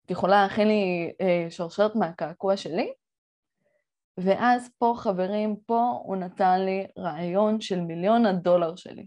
את 0.06 0.12
יכולה 0.12 0.44
להכין 0.44 0.68
לי 0.68 1.12
אה, 1.22 1.48
שרשרת 1.50 1.96
מהקעקוע 1.96 2.58
שלי? 2.58 2.94
ואז 4.18 4.70
פה, 4.78 4.94
חברים, 4.98 5.56
פה 5.66 6.02
הוא 6.04 6.16
נתן 6.16 6.62
לי 6.62 6.88
רעיון 6.98 7.62
של 7.62 7.82
מיליון 7.82 8.26
הדולר 8.26 8.76
שלי. 8.76 9.06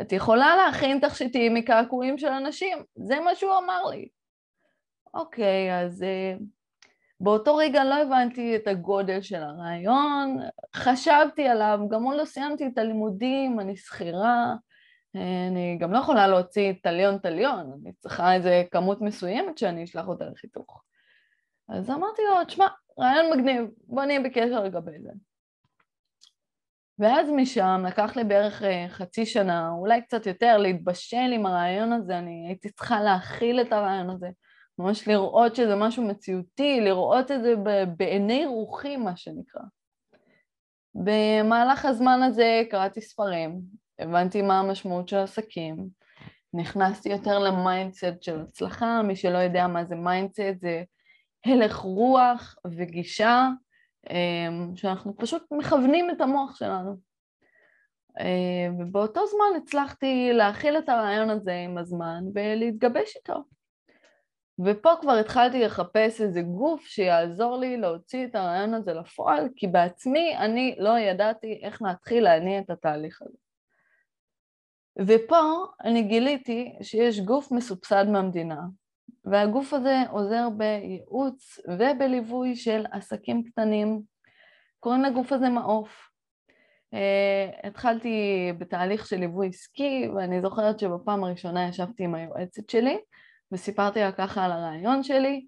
את 0.00 0.12
יכולה 0.12 0.56
להכין 0.56 0.98
תכשיטים 0.98 1.54
מקעקועים 1.54 2.18
של 2.18 2.28
אנשים, 2.28 2.78
זה 2.94 3.20
מה 3.20 3.34
שהוא 3.34 3.58
אמר 3.64 3.84
לי. 3.84 4.08
אוקיי, 5.14 5.80
אז 5.84 6.02
אה, 6.02 6.34
באותו 7.20 7.56
רגע 7.56 7.84
לא 7.84 7.94
הבנתי 7.94 8.56
את 8.56 8.66
הגודל 8.66 9.22
של 9.22 9.42
הרעיון, 9.42 10.38
חשבתי 10.74 11.48
עליו, 11.48 11.80
גם 11.90 12.02
עוד 12.02 12.16
לא 12.16 12.24
סיימתי 12.24 12.66
את 12.66 12.78
הלימודים, 12.78 13.60
אני 13.60 13.76
שכירה, 13.76 14.54
אני 15.14 15.78
גם 15.80 15.92
לא 15.92 15.98
יכולה 15.98 16.26
להוציא 16.26 16.72
טליון 16.82 17.18
טליון, 17.18 17.72
אני 17.82 17.92
צריכה 17.92 18.34
איזה 18.34 18.64
כמות 18.70 19.00
מסוימת 19.00 19.58
שאני 19.58 19.84
אשלח 19.84 20.08
אותה 20.08 20.24
לחיתוך. 20.24 20.82
אז 21.68 21.90
אמרתי 21.90 22.22
לו, 22.22 22.44
תשמע, 22.44 22.66
רעיון 22.98 23.38
מגניב, 23.38 23.64
בוא 23.86 24.04
נהיה 24.04 24.20
בקשר 24.20 24.64
לגבי 24.64 25.00
זה. 25.02 25.10
ואז 26.98 27.30
משם 27.30 27.84
לקח 27.86 28.16
לי 28.16 28.24
בערך 28.24 28.62
אה, 28.62 28.86
חצי 28.88 29.26
שנה, 29.26 29.70
אולי 29.70 30.02
קצת 30.02 30.26
יותר, 30.26 30.56
להתבשל 30.56 31.30
עם 31.34 31.46
הרעיון 31.46 31.92
הזה, 31.92 32.18
אני 32.18 32.46
הייתי 32.48 32.70
צריכה 32.70 33.00
להכיל 33.00 33.60
את 33.60 33.72
הרעיון 33.72 34.10
הזה, 34.10 34.28
ממש 34.78 35.08
לראות 35.08 35.56
שזה 35.56 35.74
משהו 35.76 36.02
מציאותי, 36.02 36.80
לראות 36.80 37.30
את 37.30 37.42
זה 37.42 37.54
בעיני 37.96 38.46
רוחי, 38.46 38.96
מה 38.96 39.16
שנקרא. 39.16 39.62
במהלך 40.94 41.84
הזמן 41.84 42.22
הזה 42.22 42.62
קראתי 42.70 43.00
ספרים, 43.00 43.60
הבנתי 43.98 44.42
מה 44.42 44.60
המשמעות 44.60 45.08
של 45.08 45.16
עסקים, 45.16 45.88
נכנסתי 46.54 47.08
יותר 47.08 47.38
ל 47.38 47.48
mindset 47.48 48.22
של 48.22 48.40
הצלחה, 48.40 49.02
מי 49.02 49.16
שלא 49.16 49.38
יודע 49.38 49.66
מה 49.66 49.84
זה 49.84 49.96
mindset 49.96 50.60
זה 50.60 50.82
הלך 51.46 51.76
רוח 51.76 52.56
וגישה 52.66 53.48
אמ, 54.10 54.76
שאנחנו 54.76 55.16
פשוט 55.16 55.42
מכוונים 55.50 56.10
את 56.10 56.20
המוח 56.20 56.56
שלנו. 56.56 56.96
אמ, 58.20 58.80
ובאותו 58.80 59.26
זמן 59.26 59.62
הצלחתי 59.62 60.30
להכיל 60.32 60.78
את 60.78 60.88
הרעיון 60.88 61.30
הזה 61.30 61.52
עם 61.64 61.78
הזמן 61.78 62.24
ולהתגבש 62.34 63.16
איתו. 63.16 63.44
ופה 64.66 64.90
כבר 65.00 65.12
התחלתי 65.12 65.60
לחפש 65.60 66.20
איזה 66.20 66.42
גוף 66.42 66.86
שיעזור 66.86 67.58
לי 67.58 67.76
להוציא 67.76 68.26
את 68.26 68.34
הרעיון 68.34 68.74
הזה 68.74 68.92
לפועל, 68.92 69.48
כי 69.56 69.66
בעצמי 69.66 70.36
אני 70.36 70.76
לא 70.78 70.98
ידעתי 70.98 71.60
איך 71.62 71.82
להתחיל 71.82 72.24
להניע 72.24 72.60
את 72.60 72.70
התהליך 72.70 73.22
הזה. 73.22 73.38
ופה 75.06 75.64
אני 75.84 76.02
גיליתי 76.02 76.76
שיש 76.82 77.20
גוף 77.20 77.52
מסובסד 77.52 78.04
מהמדינה, 78.08 78.60
והגוף 79.30 79.74
הזה 79.74 80.02
עוזר 80.10 80.48
בייעוץ 80.56 81.60
ובליווי 81.68 82.56
של 82.56 82.84
עסקים 82.92 83.42
קטנים, 83.42 84.00
קוראים 84.80 85.02
לגוף 85.02 85.32
הזה 85.32 85.48
מעוף. 85.48 86.08
Uh, 86.94 87.66
התחלתי 87.66 88.12
בתהליך 88.58 89.06
של 89.06 89.16
ליווי 89.16 89.48
עסקי, 89.48 90.08
ואני 90.16 90.40
זוכרת 90.40 90.78
שבפעם 90.78 91.24
הראשונה 91.24 91.68
ישבתי 91.68 92.04
עם 92.04 92.14
היועצת 92.14 92.70
שלי, 92.70 92.98
וסיפרתי 93.52 94.00
לה 94.00 94.12
ככה 94.12 94.44
על 94.44 94.52
הרעיון 94.52 95.02
שלי, 95.02 95.46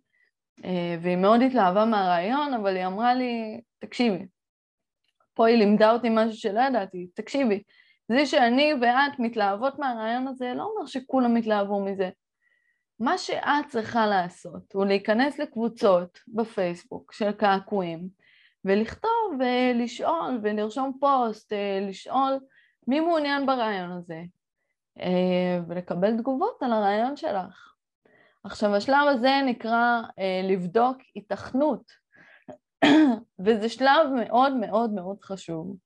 uh, 0.58 0.64
והיא 1.00 1.16
מאוד 1.16 1.40
התלהבה 1.42 1.84
מהרעיון, 1.84 2.54
אבל 2.54 2.76
היא 2.76 2.86
אמרה 2.86 3.14
לי, 3.14 3.60
תקשיבי, 3.78 4.26
פה 5.34 5.46
היא 5.46 5.56
לימדה 5.56 5.92
אותי 5.92 6.08
משהו 6.10 6.36
שלא 6.36 6.60
ידעתי, 6.60 7.06
תקשיבי, 7.14 7.62
זה 8.08 8.26
שאני 8.26 8.74
ואת 8.80 9.18
מתלהבות 9.18 9.78
מהרעיון 9.78 10.28
הזה 10.28 10.52
לא 10.56 10.62
אומר 10.62 10.86
שכולם 10.86 11.36
יתלהבו 11.36 11.84
מזה. 11.84 12.10
מה 13.00 13.18
שאת 13.18 13.66
צריכה 13.68 14.06
לעשות 14.06 14.72
הוא 14.72 14.86
להיכנס 14.86 15.38
לקבוצות 15.38 16.18
בפייסבוק 16.28 17.12
של 17.12 17.32
קעקועים 17.32 18.08
ולכתוב 18.64 19.38
ולשאול 19.38 20.40
ולרשום 20.42 20.98
פוסט, 21.00 21.52
אה, 21.52 21.78
לשאול 21.88 22.38
מי 22.88 23.00
מעוניין 23.00 23.46
ברעיון 23.46 23.92
הזה 23.92 24.22
אה, 25.00 25.60
ולקבל 25.68 26.16
תגובות 26.16 26.62
על 26.62 26.72
הרעיון 26.72 27.16
שלך. 27.16 27.74
עכשיו 28.44 28.74
השלב 28.74 29.08
הזה 29.08 29.40
נקרא 29.46 30.00
אה, 30.18 30.40
לבדוק 30.44 30.96
התכנות 31.16 31.92
וזה 33.44 33.68
שלב 33.68 34.08
מאוד 34.24 34.52
מאוד 34.52 34.92
מאוד 34.92 35.20
חשוב. 35.22 35.76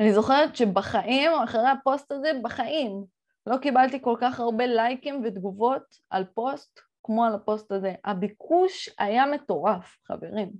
אני 0.00 0.12
זוכרת 0.12 0.56
שבחיים, 0.56 1.30
אחרי 1.44 1.68
הפוסט 1.68 2.12
הזה, 2.12 2.30
בחיים, 2.42 3.04
לא 3.46 3.56
קיבלתי 3.56 4.02
כל 4.02 4.16
כך 4.20 4.40
הרבה 4.40 4.66
לייקים 4.66 5.22
ותגובות 5.24 5.82
על 6.10 6.24
פוסט 6.24 6.80
כמו 7.02 7.24
על 7.24 7.34
הפוסט 7.34 7.72
הזה. 7.72 7.94
הביקוש 8.04 8.88
היה 8.98 9.26
מטורף, 9.26 9.96
חברים. 10.06 10.50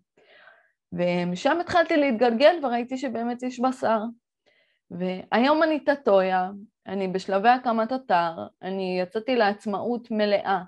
ומשם 0.92 1.60
התחלתי 1.60 1.96
להתגלגל 1.96 2.56
וראיתי 2.62 2.96
שבאמת 2.98 3.42
יש 3.42 3.60
בשר. 3.60 3.98
והיום 4.90 5.62
אני 5.62 5.80
טטויה, 5.80 6.50
אני 6.86 7.08
בשלבי 7.08 7.48
הקמת 7.48 7.92
אתר, 7.92 8.32
אני 8.62 8.98
יצאתי 9.02 9.36
לעצמאות 9.36 10.10
מלאה 10.10 10.62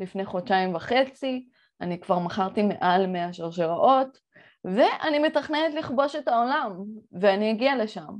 לפני 0.00 0.24
חודשיים 0.24 0.74
וחצי, 0.74 1.48
אני 1.80 2.00
כבר 2.00 2.18
מכרתי 2.18 2.62
מעל 2.62 3.06
100 3.06 3.32
שרשראות, 3.32 4.18
ואני 4.64 5.18
מתכננת 5.18 5.74
לכבוש 5.74 6.16
את 6.16 6.28
העולם, 6.28 6.72
ואני 7.12 7.52
אגיע 7.52 7.76
לשם. 7.76 8.14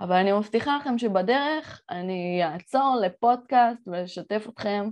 אבל 0.00 0.16
אני 0.16 0.32
מבטיחה 0.32 0.76
לכם 0.76 0.98
שבדרך 0.98 1.82
אני 1.90 2.40
אעצור 2.44 2.96
לפודקאסט 3.02 3.88
ולשתף 3.88 4.46
אתכם 4.48 4.90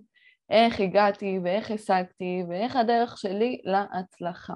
איך 0.51 0.81
הגעתי 0.81 1.39
ואיך 1.45 1.71
השגתי 1.71 2.43
ואיך 2.49 2.77
הדרך 2.77 3.19
שלי 3.19 3.61
להצלחה. 3.65 4.55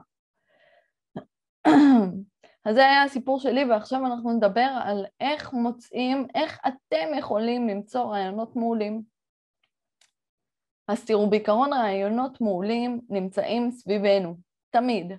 אז 2.65 2.75
זה 2.75 2.81
היה 2.87 3.03
הסיפור 3.03 3.41
שלי 3.41 3.65
ועכשיו 3.65 4.07
אנחנו 4.07 4.33
נדבר 4.33 4.71
על 4.85 5.07
איך 5.21 5.53
מוצאים, 5.53 6.27
איך 6.35 6.59
אתם 6.69 7.19
יכולים 7.19 7.69
למצוא 7.69 8.05
רעיונות 8.05 8.57
מעולים. 8.57 9.03
אז 10.89 11.05
תראו, 11.05 11.31
בעיקרון 11.31 11.73
רעיונות 11.73 12.41
מעולים 12.41 13.01
נמצאים 13.09 13.71
סביבנו, 13.71 14.37
תמיד. 14.71 15.13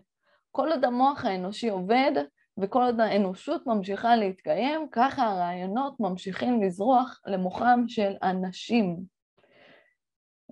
כל 0.51 0.71
עוד 0.71 0.85
המוח 0.85 1.25
האנושי 1.25 1.69
עובד 1.69 2.11
וכל 2.61 2.83
עוד 2.83 2.99
האנושות 2.99 3.67
ממשיכה 3.67 4.15
להתקיים, 4.15 4.87
ככה 4.91 5.23
הרעיונות 5.23 5.99
ממשיכים 5.99 6.61
לזרוח 6.61 7.21
למוחם 7.25 7.83
של 7.87 8.13
אנשים. 8.23 8.97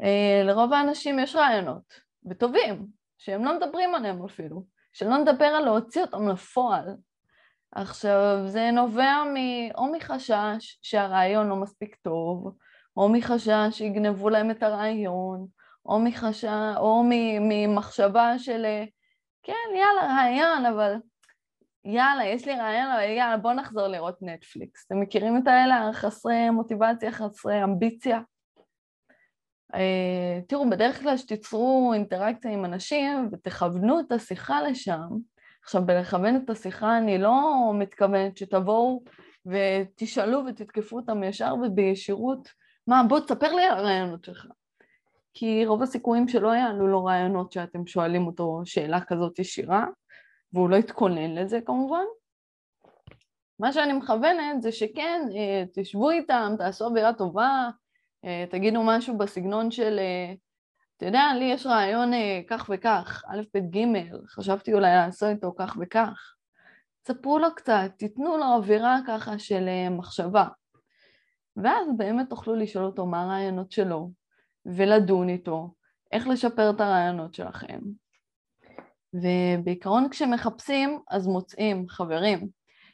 אה, 0.04 0.42
לרוב 0.44 0.74
האנשים 0.74 1.20
יש 1.20 1.36
רעיונות, 1.36 2.00
וטובים, 2.26 2.88
שהם 3.18 3.46
לא 3.46 3.58
מדברים 3.58 3.96
עליהם 3.96 4.26
אפילו, 4.26 4.64
שלא 4.94 5.18
נדבר 5.18 5.46
על 5.46 5.66
להוציא 5.66 6.02
אותם 6.02 6.28
לפועל. 6.28 6.96
עכשיו, 7.72 8.38
זה 8.46 8.72
נובע 8.72 9.24
מ... 9.24 9.36
או 9.76 9.92
מחשש 9.92 10.80
שהרעיון 10.82 11.48
לא 11.48 11.56
מספיק 11.56 11.96
טוב, 11.96 12.56
או 12.98 13.10
מחשש 13.10 13.68
שיגנבו 13.72 14.30
להם 14.30 14.52
את 14.52 14.64
הרעיון, 14.64 15.48
או 15.86 16.00
מחשש... 16.00 16.46
או 16.78 17.04
ממחשבה 17.42 18.40
של 18.40 18.66
כן, 19.44 19.54
יאללה, 19.76 20.16
רעיון, 20.16 20.66
אבל 20.66 20.96
יאללה, 21.90 22.26
יש 22.26 22.46
לי 22.48 22.54
רעיון, 22.54 22.92
אבל 22.92 23.02
יאללה, 23.02 23.38
בואו 23.38 23.54
נחזור 23.54 23.88
לראות 23.88 24.18
נטפליקס. 24.22 24.86
אתם 24.86 25.00
מכירים 25.00 25.38
את 25.38 25.48
האלה 25.48 25.90
החסרי 25.90 26.50
מוטיבציה, 26.50 27.12
חסרי 27.12 27.64
אמביציה? 27.64 28.20
Uh, 29.74 29.78
תראו, 30.48 30.70
בדרך 30.70 31.02
כלל 31.02 31.18
שתיצרו 31.18 31.92
אינטראקציה 31.94 32.52
עם 32.52 32.66
אנשים 32.66 33.30
ותכוונו 33.32 34.00
את 34.00 34.12
השיחה 34.12 34.62
לשם, 34.62 35.08
עכשיו 35.64 35.86
בלכוון 35.86 36.36
את 36.36 36.50
השיחה 36.50 36.98
אני 36.98 37.18
לא 37.18 37.72
מתכוונת 37.74 38.38
שתבואו 38.38 39.04
ותשאלו 39.46 40.42
ותתקפו 40.46 40.96
אותם 40.96 41.24
ישר 41.24 41.56
ובישירות, 41.64 42.50
מה 42.88 43.04
בוא 43.10 43.20
תספר 43.20 43.56
לי 43.56 43.64
על 43.64 43.78
הרעיונות 43.78 44.24
שלך. 44.24 44.48
כי 45.34 45.66
רוב 45.66 45.82
הסיכויים 45.84 46.28
שלא 46.28 46.56
יעלו 46.56 46.88
לו 46.88 47.06
רעיונות 47.06 47.52
שאתם 47.52 47.88
שואלים 47.88 48.28
אותו 48.28 48.62
שאלה 48.66 49.02
כזאת 49.02 49.40
ישירה, 49.40 49.86
והוא 50.54 50.70
לא 50.70 50.76
יתכונן 50.76 51.36
לזה 51.36 51.60
כמובן. 51.66 52.04
מה 53.60 53.74
שאני 53.74 53.94
מכוונת 53.94 54.62
זה 54.62 54.72
שכן, 54.72 55.22
אה, 55.36 55.64
תשבו 55.74 56.10
איתם, 56.10 56.56
תעשו 56.58 56.86
אווירה 56.86 57.14
טובה, 57.14 57.70
אה, 58.26 58.46
תגידו 58.50 58.84
משהו 58.84 59.18
בסגנון 59.18 59.72
של, 59.72 60.00
אה, 60.00 60.34
אתה 60.98 61.06
יודע, 61.06 61.24
לי 61.40 61.46
יש 61.46 61.66
רעיון 61.66 62.12
כך 62.48 62.70
וכך, 62.74 63.24
א', 63.28 63.42
ב', 63.54 63.78
ג', 63.78 63.86
חשבתי 64.28 64.74
אולי 64.74 64.96
לעשות 64.96 65.30
איתו 65.30 65.54
כך 65.58 65.78
וכך. 65.82 66.34
תספרו 67.04 67.40
לו 67.40 67.56
קצת, 67.56 67.92
תיתנו 67.98 68.38
לו 68.38 68.46
אווירה 68.46 69.00
ככה 69.08 69.40
של 69.40 69.70
מחשבה. 69.92 70.48
ואז 71.58 71.88
באמת 71.98 72.30
תוכלו 72.30 72.56
לשאול 72.56 72.86
אותו 72.86 73.06
מה 73.06 73.24
הרעיונות 73.24 73.72
שלו, 73.72 74.12
ולדון 74.66 75.30
איתו, 75.30 75.74
איך 76.12 76.28
לשפר 76.28 76.70
את 76.70 76.82
הרעיונות 76.82 77.34
שלכם. 77.34 77.80
ובעיקרון 79.14 80.10
כשמחפשים, 80.10 81.00
אז 81.10 81.28
מוצאים, 81.28 81.86
חברים. 81.90 82.48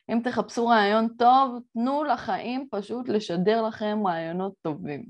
אם 0.09 0.19
תחפשו 0.23 0.67
רעיון 0.67 1.07
טוב, 1.17 1.59
תנו 1.73 2.03
לחיים 2.03 2.67
פשוט 2.71 3.09
לשדר 3.09 3.61
לכם 3.61 3.99
רעיונות 4.07 4.53
טובים. 4.61 5.05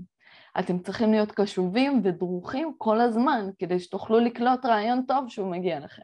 אתם 0.59 0.79
צריכים 0.79 1.11
להיות 1.11 1.31
קשובים 1.31 2.01
ודרוכים 2.03 2.73
כל 2.77 3.01
הזמן, 3.01 3.49
כדי 3.59 3.79
שתוכלו 3.79 4.19
לקלוט 4.19 4.65
רעיון 4.65 5.01
טוב 5.07 5.29
שהוא 5.29 5.51
מגיע 5.51 5.79
לכם. 5.79 6.03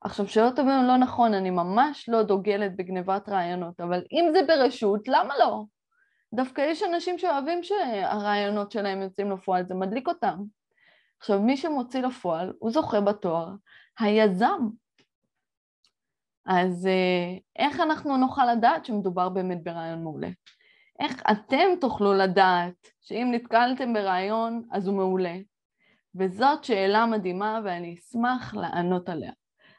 עכשיו, 0.00 0.28
שלא 0.28 0.50
תבינו 0.50 0.86
לא 0.86 0.96
נכון, 0.96 1.34
אני 1.34 1.50
ממש 1.50 2.08
לא 2.08 2.22
דוגלת 2.22 2.76
בגנבת 2.76 3.28
רעיונות, 3.28 3.80
אבל 3.80 4.02
אם 4.12 4.28
זה 4.32 4.40
ברשות, 4.48 5.08
למה 5.08 5.34
לא? 5.38 5.64
דווקא 6.34 6.60
יש 6.60 6.82
אנשים 6.82 7.18
שאוהבים 7.18 7.62
שהרעיונות 7.62 8.70
שלהם 8.70 9.02
יוצאים 9.02 9.30
לפועל, 9.30 9.66
זה 9.66 9.74
מדליק 9.74 10.08
אותם. 10.08 10.36
עכשיו, 11.20 11.40
מי 11.40 11.56
שמוציא 11.56 12.00
לפועל, 12.00 12.52
הוא 12.58 12.70
זוכה 12.70 13.00
בתואר 13.00 13.48
היזם. 13.98 14.68
אז 16.46 16.86
אה, 16.86 17.38
איך 17.56 17.80
אנחנו 17.80 18.16
נוכל 18.16 18.52
לדעת 18.52 18.84
שמדובר 18.84 19.28
באמת 19.28 19.64
ברעיון 19.64 20.02
מעולה? 20.02 20.28
איך 21.00 21.22
אתם 21.30 21.66
תוכלו 21.80 22.14
לדעת 22.14 22.88
שאם 23.00 23.28
נתקלתם 23.32 23.92
ברעיון 23.92 24.62
אז 24.72 24.86
הוא 24.86 24.96
מעולה? 24.96 25.36
וזאת 26.14 26.64
שאלה 26.64 27.06
מדהימה 27.06 27.60
ואני 27.64 27.94
אשמח 27.94 28.54
לענות 28.54 29.08
עליה. 29.08 29.32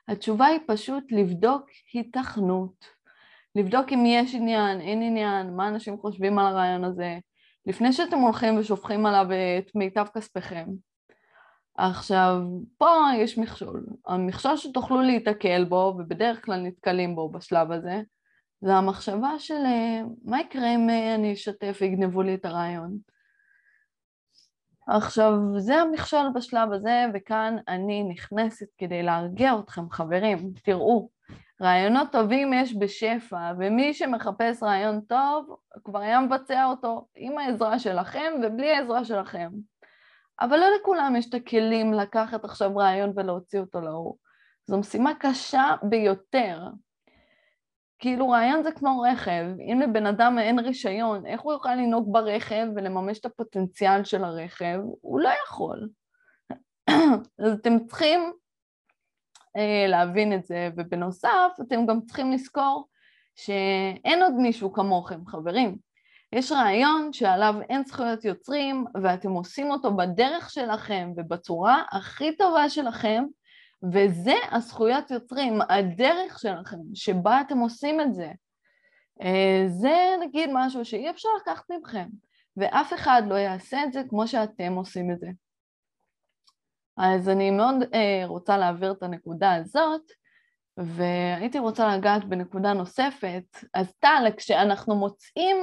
התשובה 0.08 0.45
היא 0.45 0.60
פשוט 0.67 1.04
לבדוק 1.12 1.65
היתכנות. 1.93 2.86
לבדוק 3.56 3.93
אם 3.93 4.04
יש 4.06 4.36
עניין, 4.36 4.82
אין 4.82 5.01
עניין, 5.01 5.56
מה 5.56 5.67
אנשים 5.67 5.97
חושבים 5.97 6.39
על 6.39 6.45
הרעיון 6.45 6.84
הזה, 6.84 7.19
לפני 7.65 7.93
שאתם 7.93 8.17
הולכים 8.19 8.58
ושופכים 8.58 9.06
עליו 9.06 9.27
את 9.60 9.75
מיטב 9.75 10.06
כספיכם. 10.13 10.65
עכשיו, 11.75 12.41
פה 12.77 12.95
יש 13.17 13.38
מכשול. 13.38 13.86
המכשול 14.07 14.57
שתוכלו 14.57 15.01
להיתקל 15.01 15.63
בו, 15.63 15.95
ובדרך 15.97 16.45
כלל 16.45 16.62
נתקלים 16.62 17.15
בו 17.15 17.29
בשלב 17.29 17.71
הזה, 17.71 18.01
זה 18.62 18.73
המחשבה 18.73 19.39
של 19.39 19.53
אה, 19.65 20.01
מה 20.23 20.41
יקרה 20.41 20.75
אם 20.75 20.89
אה, 20.89 21.15
אני 21.15 21.34
אשתף 21.34 21.77
ויגנבו 21.81 22.21
לי 22.21 22.36
את 22.36 22.45
הרעיון. 22.45 22.97
עכשיו, 24.88 25.34
זה 25.57 25.75
המכשול 25.75 26.31
בשלב 26.36 26.71
הזה, 26.73 27.05
וכאן 27.13 27.55
אני 27.67 28.03
נכנסת 28.03 28.67
כדי 28.77 29.03
להרגיע 29.03 29.53
אתכם, 29.60 29.89
חברים. 29.89 30.53
תראו, 30.63 31.10
רעיונות 31.62 32.12
טובים 32.12 32.53
יש 32.53 32.75
בשפע, 32.79 33.51
ומי 33.60 33.93
שמחפש 33.93 34.63
רעיון 34.63 35.01
טוב 35.01 35.55
כבר 35.84 35.99
היה 35.99 36.19
מבצע 36.19 36.65
אותו 36.65 37.07
עם 37.15 37.38
העזרה 37.38 37.79
שלכם 37.79 38.34
ובלי 38.43 38.71
העזרה 38.71 39.05
שלכם. 39.05 39.49
אבל 40.41 40.58
לא 40.58 40.65
לכולם 40.80 41.15
יש 41.15 41.30
את 41.30 41.34
הכלים 41.34 41.93
לקחת 41.93 42.45
עכשיו 42.45 42.77
רעיון 42.77 43.13
ולהוציא 43.15 43.60
אותו 43.60 43.82
לאור. 43.82 44.17
זו 44.65 44.77
משימה 44.77 45.12
קשה 45.19 45.75
ביותר. 45.84 46.60
כאילו 47.99 48.30
רעיון 48.30 48.63
זה 48.63 48.71
כמו 48.71 49.01
רכב, 49.01 49.45
אם 49.71 49.82
לבן 49.82 50.06
אדם 50.06 50.39
אין 50.39 50.60
רישיון, 50.60 51.25
איך 51.25 51.41
הוא 51.41 51.54
יוכל 51.54 51.75
לנהוג 51.75 52.13
ברכב 52.13 52.67
ולממש 52.75 53.19
את 53.19 53.25
הפוטנציאל 53.25 54.04
של 54.04 54.23
הרכב? 54.23 54.80
הוא 55.01 55.19
לא 55.19 55.30
יכול. 55.47 55.89
אז 57.45 57.54
אתם 57.54 57.86
צריכים 57.86 58.34
אה, 59.58 59.86
להבין 59.88 60.34
את 60.34 60.45
זה, 60.45 60.69
ובנוסף 60.77 61.51
אתם 61.62 61.86
גם 61.86 62.01
צריכים 62.01 62.32
לזכור 62.32 62.88
שאין 63.36 64.23
עוד 64.23 64.34
מישהו 64.34 64.73
כמוכם, 64.73 65.25
חברים. 65.27 65.77
יש 66.31 66.51
רעיון 66.51 67.13
שעליו 67.13 67.55
אין 67.69 67.83
זכויות 67.85 68.25
יוצרים 68.25 68.85
ואתם 69.03 69.31
עושים 69.31 69.71
אותו 69.71 69.95
בדרך 69.95 70.49
שלכם 70.49 71.11
ובצורה 71.17 71.83
הכי 71.91 72.37
טובה 72.37 72.69
שלכם 72.69 73.23
וזה 73.93 74.35
הזכויות 74.51 75.11
יוצרים, 75.11 75.59
הדרך 75.69 76.39
שלכם 76.39 76.77
שבה 76.93 77.41
אתם 77.41 77.57
עושים 77.57 78.01
את 78.01 78.13
זה. 78.13 78.31
אה, 79.21 79.63
זה 79.67 80.15
נגיד 80.21 80.49
משהו 80.53 80.85
שאי 80.85 81.09
אפשר 81.09 81.29
לקחת 81.41 81.65
מכם 81.71 82.07
ואף 82.57 82.93
אחד 82.93 83.21
לא 83.27 83.35
יעשה 83.35 83.83
את 83.83 83.93
זה 83.93 84.01
כמו 84.09 84.27
שאתם 84.27 84.73
עושים 84.73 85.11
את 85.11 85.19
זה. 85.19 85.27
אז 86.97 87.29
אני 87.29 87.51
מאוד 87.51 87.75
אה, 87.93 88.23
רוצה 88.25 88.57
להעביר 88.57 88.91
את 88.91 89.03
הנקודה 89.03 89.53
הזאת, 89.55 90.01
והייתי 90.77 91.59
רוצה 91.59 91.97
לגעת 91.97 92.25
בנקודה 92.25 92.73
נוספת. 92.73 93.43
אז 93.73 93.93
טל, 93.99 94.27
כשאנחנו 94.37 94.95
מוצאים 94.95 95.57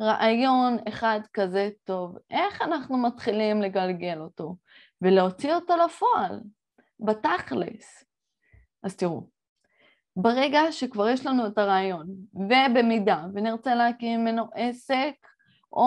רעיון 0.00 0.76
אחד 0.88 1.20
כזה 1.32 1.70
טוב, 1.84 2.16
איך 2.30 2.62
אנחנו 2.62 2.98
מתחילים 2.98 3.62
לגלגל 3.62 4.18
אותו 4.20 4.56
ולהוציא 5.02 5.54
אותו 5.54 5.76
לפועל, 5.76 6.40
בתכלס? 7.00 8.04
אז 8.82 8.96
תראו, 8.96 9.22
ברגע 10.16 10.60
שכבר 10.70 11.08
יש 11.08 11.26
לנו 11.26 11.46
את 11.46 11.58
הרעיון, 11.58 12.06
ובמידה 12.34 13.24
ונרצה 13.34 13.74
להקים 13.74 14.20
ממנו 14.20 14.48
עסק, 14.54 15.14
או 15.72 15.86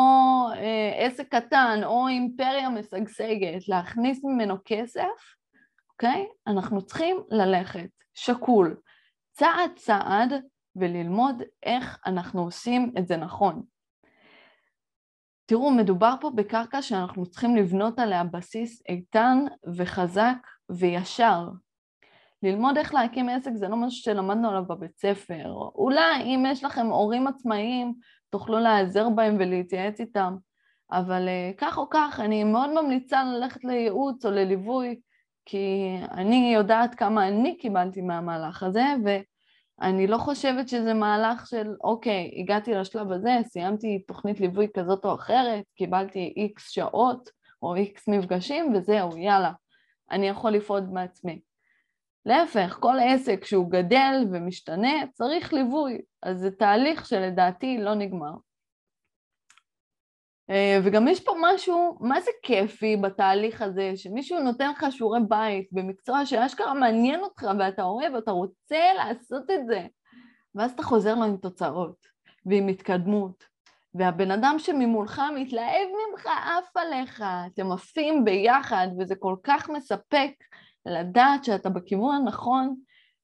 אה, 0.55 1.05
עסק 1.05 1.35
קטן, 1.35 1.79
או 1.83 2.07
אימפריה 2.07 2.69
משגשגת, 2.69 3.67
להכניס 3.67 4.23
ממנו 4.23 4.55
כסף, 4.65 5.35
אוקיי? 5.89 6.27
אנחנו 6.47 6.81
צריכים 6.81 7.17
ללכת 7.29 7.89
שקול, 8.13 8.77
צעד 9.31 9.71
צעד, 9.75 10.33
וללמוד 10.75 11.41
איך 11.63 11.99
אנחנו 12.05 12.43
עושים 12.43 12.93
את 12.97 13.07
זה 13.07 13.17
נכון. 13.17 13.63
תראו, 15.45 15.71
מדובר 15.71 16.13
פה 16.21 16.31
בקרקע 16.35 16.81
שאנחנו 16.81 17.25
צריכים 17.25 17.55
לבנות 17.55 17.99
עליה 17.99 18.23
בסיס 18.23 18.81
איתן 18.89 19.45
וחזק 19.75 20.37
וישר. 20.69 21.49
ללמוד 22.43 22.77
איך 22.77 22.93
להקים 22.93 23.29
עסק 23.29 23.51
זה 23.55 23.67
לא 23.67 23.75
משהו 23.75 24.03
שלמדנו 24.03 24.49
עליו 24.49 24.65
בבית 24.67 24.97
ספר. 24.97 25.53
אולי 25.75 26.21
אם 26.23 26.45
יש 26.47 26.63
לכם 26.63 26.85
הורים 26.85 27.27
עצמאיים, 27.27 27.93
תוכלו 28.29 28.59
להיעזר 28.59 29.09
בהם 29.09 29.35
ולהתייעץ 29.39 29.99
איתם. 29.99 30.35
אבל 30.91 31.27
אה, 31.27 31.51
כך 31.57 31.77
או 31.77 31.87
כך, 31.89 32.19
אני 32.19 32.43
מאוד 32.43 32.69
ממליצה 32.81 33.23
ללכת 33.23 33.63
לייעוץ 33.63 34.25
או 34.25 34.31
לליווי, 34.31 34.99
כי 35.45 35.95
אני 36.11 36.53
יודעת 36.53 36.95
כמה 36.95 37.27
אני 37.27 37.57
קיבלתי 37.57 38.01
מהמהלך 38.01 38.63
הזה, 38.63 38.85
ואני 39.81 40.07
לא 40.07 40.17
חושבת 40.17 40.69
שזה 40.69 40.93
מהלך 40.93 41.47
של, 41.47 41.67
אוקיי, 41.83 42.31
הגעתי 42.37 42.73
לשלב 42.73 43.11
הזה, 43.11 43.31
סיימתי 43.43 43.99
תוכנית 44.07 44.39
ליווי 44.39 44.67
כזאת 44.77 45.05
או 45.05 45.15
אחרת, 45.15 45.63
קיבלתי 45.75 46.33
איקס 46.37 46.69
שעות 46.69 47.29
או 47.61 47.75
איקס 47.75 48.07
מפגשים, 48.07 48.73
וזהו, 48.73 49.17
יאללה, 49.17 49.51
אני 50.11 50.27
יכול 50.27 50.51
לפעול 50.51 50.81
בעצמי. 50.81 51.39
להפך, 52.25 52.77
כל 52.79 52.95
עסק 53.03 53.45
שהוא 53.45 53.71
גדל 53.71 54.25
ומשתנה 54.31 55.07
צריך 55.13 55.53
ליווי, 55.53 56.01
אז 56.23 56.39
זה 56.39 56.51
תהליך 56.51 57.05
שלדעתי 57.05 57.77
לא 57.77 57.93
נגמר. 57.93 58.33
אה, 60.51 60.79
וגם 60.83 61.07
יש 61.07 61.19
פה 61.19 61.31
משהו, 61.41 61.97
מה 61.99 62.21
זה 62.21 62.31
כיפי 62.43 62.97
בתהליך 62.97 63.61
הזה, 63.61 63.91
שמישהו 63.95 64.39
נותן 64.39 64.71
לך 64.71 64.85
שיעורי 64.89 65.19
בית 65.27 65.67
במקצוע 65.71 66.25
שאשכרה 66.25 66.73
מעניין 66.73 67.19
אותך 67.19 67.47
ואתה 67.59 67.83
אוהב 67.83 68.13
ואתה 68.13 68.31
רוצה 68.31 68.93
לעשות 68.97 69.51
את 69.51 69.65
זה, 69.65 69.87
ואז 70.55 70.71
אתה 70.71 70.83
חוזר 70.83 71.15
לו 71.15 71.23
עם 71.23 71.37
תוצאות 71.37 72.05
ועם 72.45 72.67
התקדמות, 72.67 73.43
והבן 73.95 74.31
אדם 74.31 74.55
שממולך 74.57 75.21
מתלהב 75.35 75.87
ממך 75.87 76.25
עף 76.25 76.77
עליך, 76.77 77.23
אתם 77.53 77.71
עפים 77.71 78.25
ביחד 78.25 78.87
וזה 78.99 79.15
כל 79.15 79.35
כך 79.43 79.69
מספק 79.69 80.31
לדעת 80.85 81.43
שאתה 81.43 81.69
בכיוון 81.69 82.15
הנכון, 82.15 82.75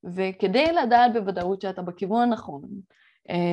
וכדי 0.03 0.71
לדעת 0.71 1.13
בוודאות 1.13 1.61
שאתה 1.61 1.81
בכיוון 1.81 2.21
הנכון, 2.21 2.61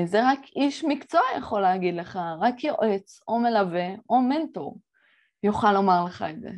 זה 0.05 0.31
רק 0.31 0.41
איש 0.57 0.85
מקצוע 0.85 1.21
יכול 1.39 1.61
להגיד 1.61 1.95
לך, 1.95 2.19
רק 2.41 2.65
יועץ 2.65 3.21
או 3.29 3.39
מלווה 3.39 3.89
או 4.11 4.21
מנטור 4.21 4.79
יוכל 5.43 5.73
לומר 5.73 6.05
לך 6.05 6.25
את 6.31 6.41
זה. 6.41 6.51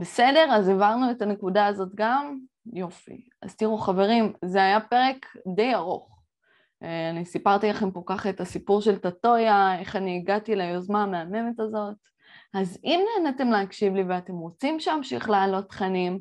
בסדר, 0.00 0.46
אז 0.50 0.68
הבהרנו 0.68 1.10
את 1.10 1.22
הנקודה 1.22 1.66
הזאת 1.66 1.94
גם? 1.94 2.38
יופי. 2.72 3.28
אז 3.42 3.56
תראו 3.56 3.78
חברים, 3.78 4.32
זה 4.44 4.58
היה 4.58 4.80
פרק 4.80 5.36
די 5.54 5.74
ארוך. 5.74 6.22
אה, 6.82 7.10
אני 7.10 7.24
סיפרתי 7.24 7.68
לכם 7.68 7.90
פה 7.90 8.02
ככה 8.06 8.30
את 8.30 8.40
הסיפור 8.40 8.80
של 8.80 8.98
טטויה, 8.98 9.78
איך 9.78 9.96
אני 9.96 10.16
הגעתי 10.16 10.56
ליוזמה 10.56 11.02
המהממת 11.02 11.60
הזאת. 11.60 11.96
אז 12.54 12.78
אם 12.84 13.00
נהנתם 13.22 13.48
להקשיב 13.48 13.94
לי 13.94 14.02
ואתם 14.02 14.32
רוצים 14.32 14.80
שאמשיך 14.80 15.30
להעלות 15.30 15.68
תכנים, 15.68 16.20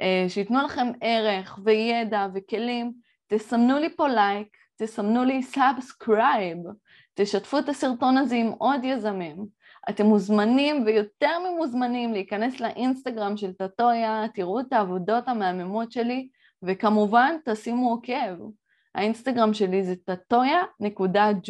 אה, 0.00 0.24
שייתנו 0.28 0.64
לכם 0.64 0.86
ערך 1.00 1.58
וידע 1.64 2.26
וכלים, 2.34 2.92
תסמנו 3.26 3.78
לי 3.78 3.96
פה 3.96 4.08
לייק, 4.08 4.56
תסמנו 4.76 5.24
לי 5.24 5.42
subscribe, 5.42 6.58
תשתפו 7.14 7.58
את 7.58 7.68
הסרטון 7.68 8.16
הזה 8.16 8.36
עם 8.36 8.48
עוד 8.58 8.84
יזמים. 8.84 9.46
אתם 9.90 10.06
מוזמנים 10.06 10.82
ויותר 10.86 11.38
ממוזמנים 11.38 12.12
להיכנס 12.12 12.60
לאינסטגרם 12.60 13.36
של 13.36 13.52
טטויה, 13.52 14.24
תראו 14.34 14.60
את 14.60 14.72
העבודות 14.72 15.28
המהממות 15.28 15.92
שלי, 15.92 16.28
וכמובן 16.62 17.36
תשימו 17.44 17.90
עוקב. 17.90 18.42
האינסטגרם 18.94 19.54
שלי 19.54 19.84
זה 19.84 19.94
טטויה.ג'ולרי. 20.04 21.42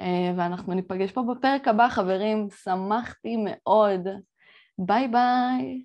אה, 0.00 0.32
ואנחנו 0.36 0.74
ניפגש 0.74 1.12
פה 1.12 1.22
בפרק 1.22 1.68
הבא, 1.68 1.88
חברים. 1.88 2.48
שמחתי 2.62 3.36
מאוד. 3.44 4.08
ביי 4.78 5.08
ביי. 5.08 5.82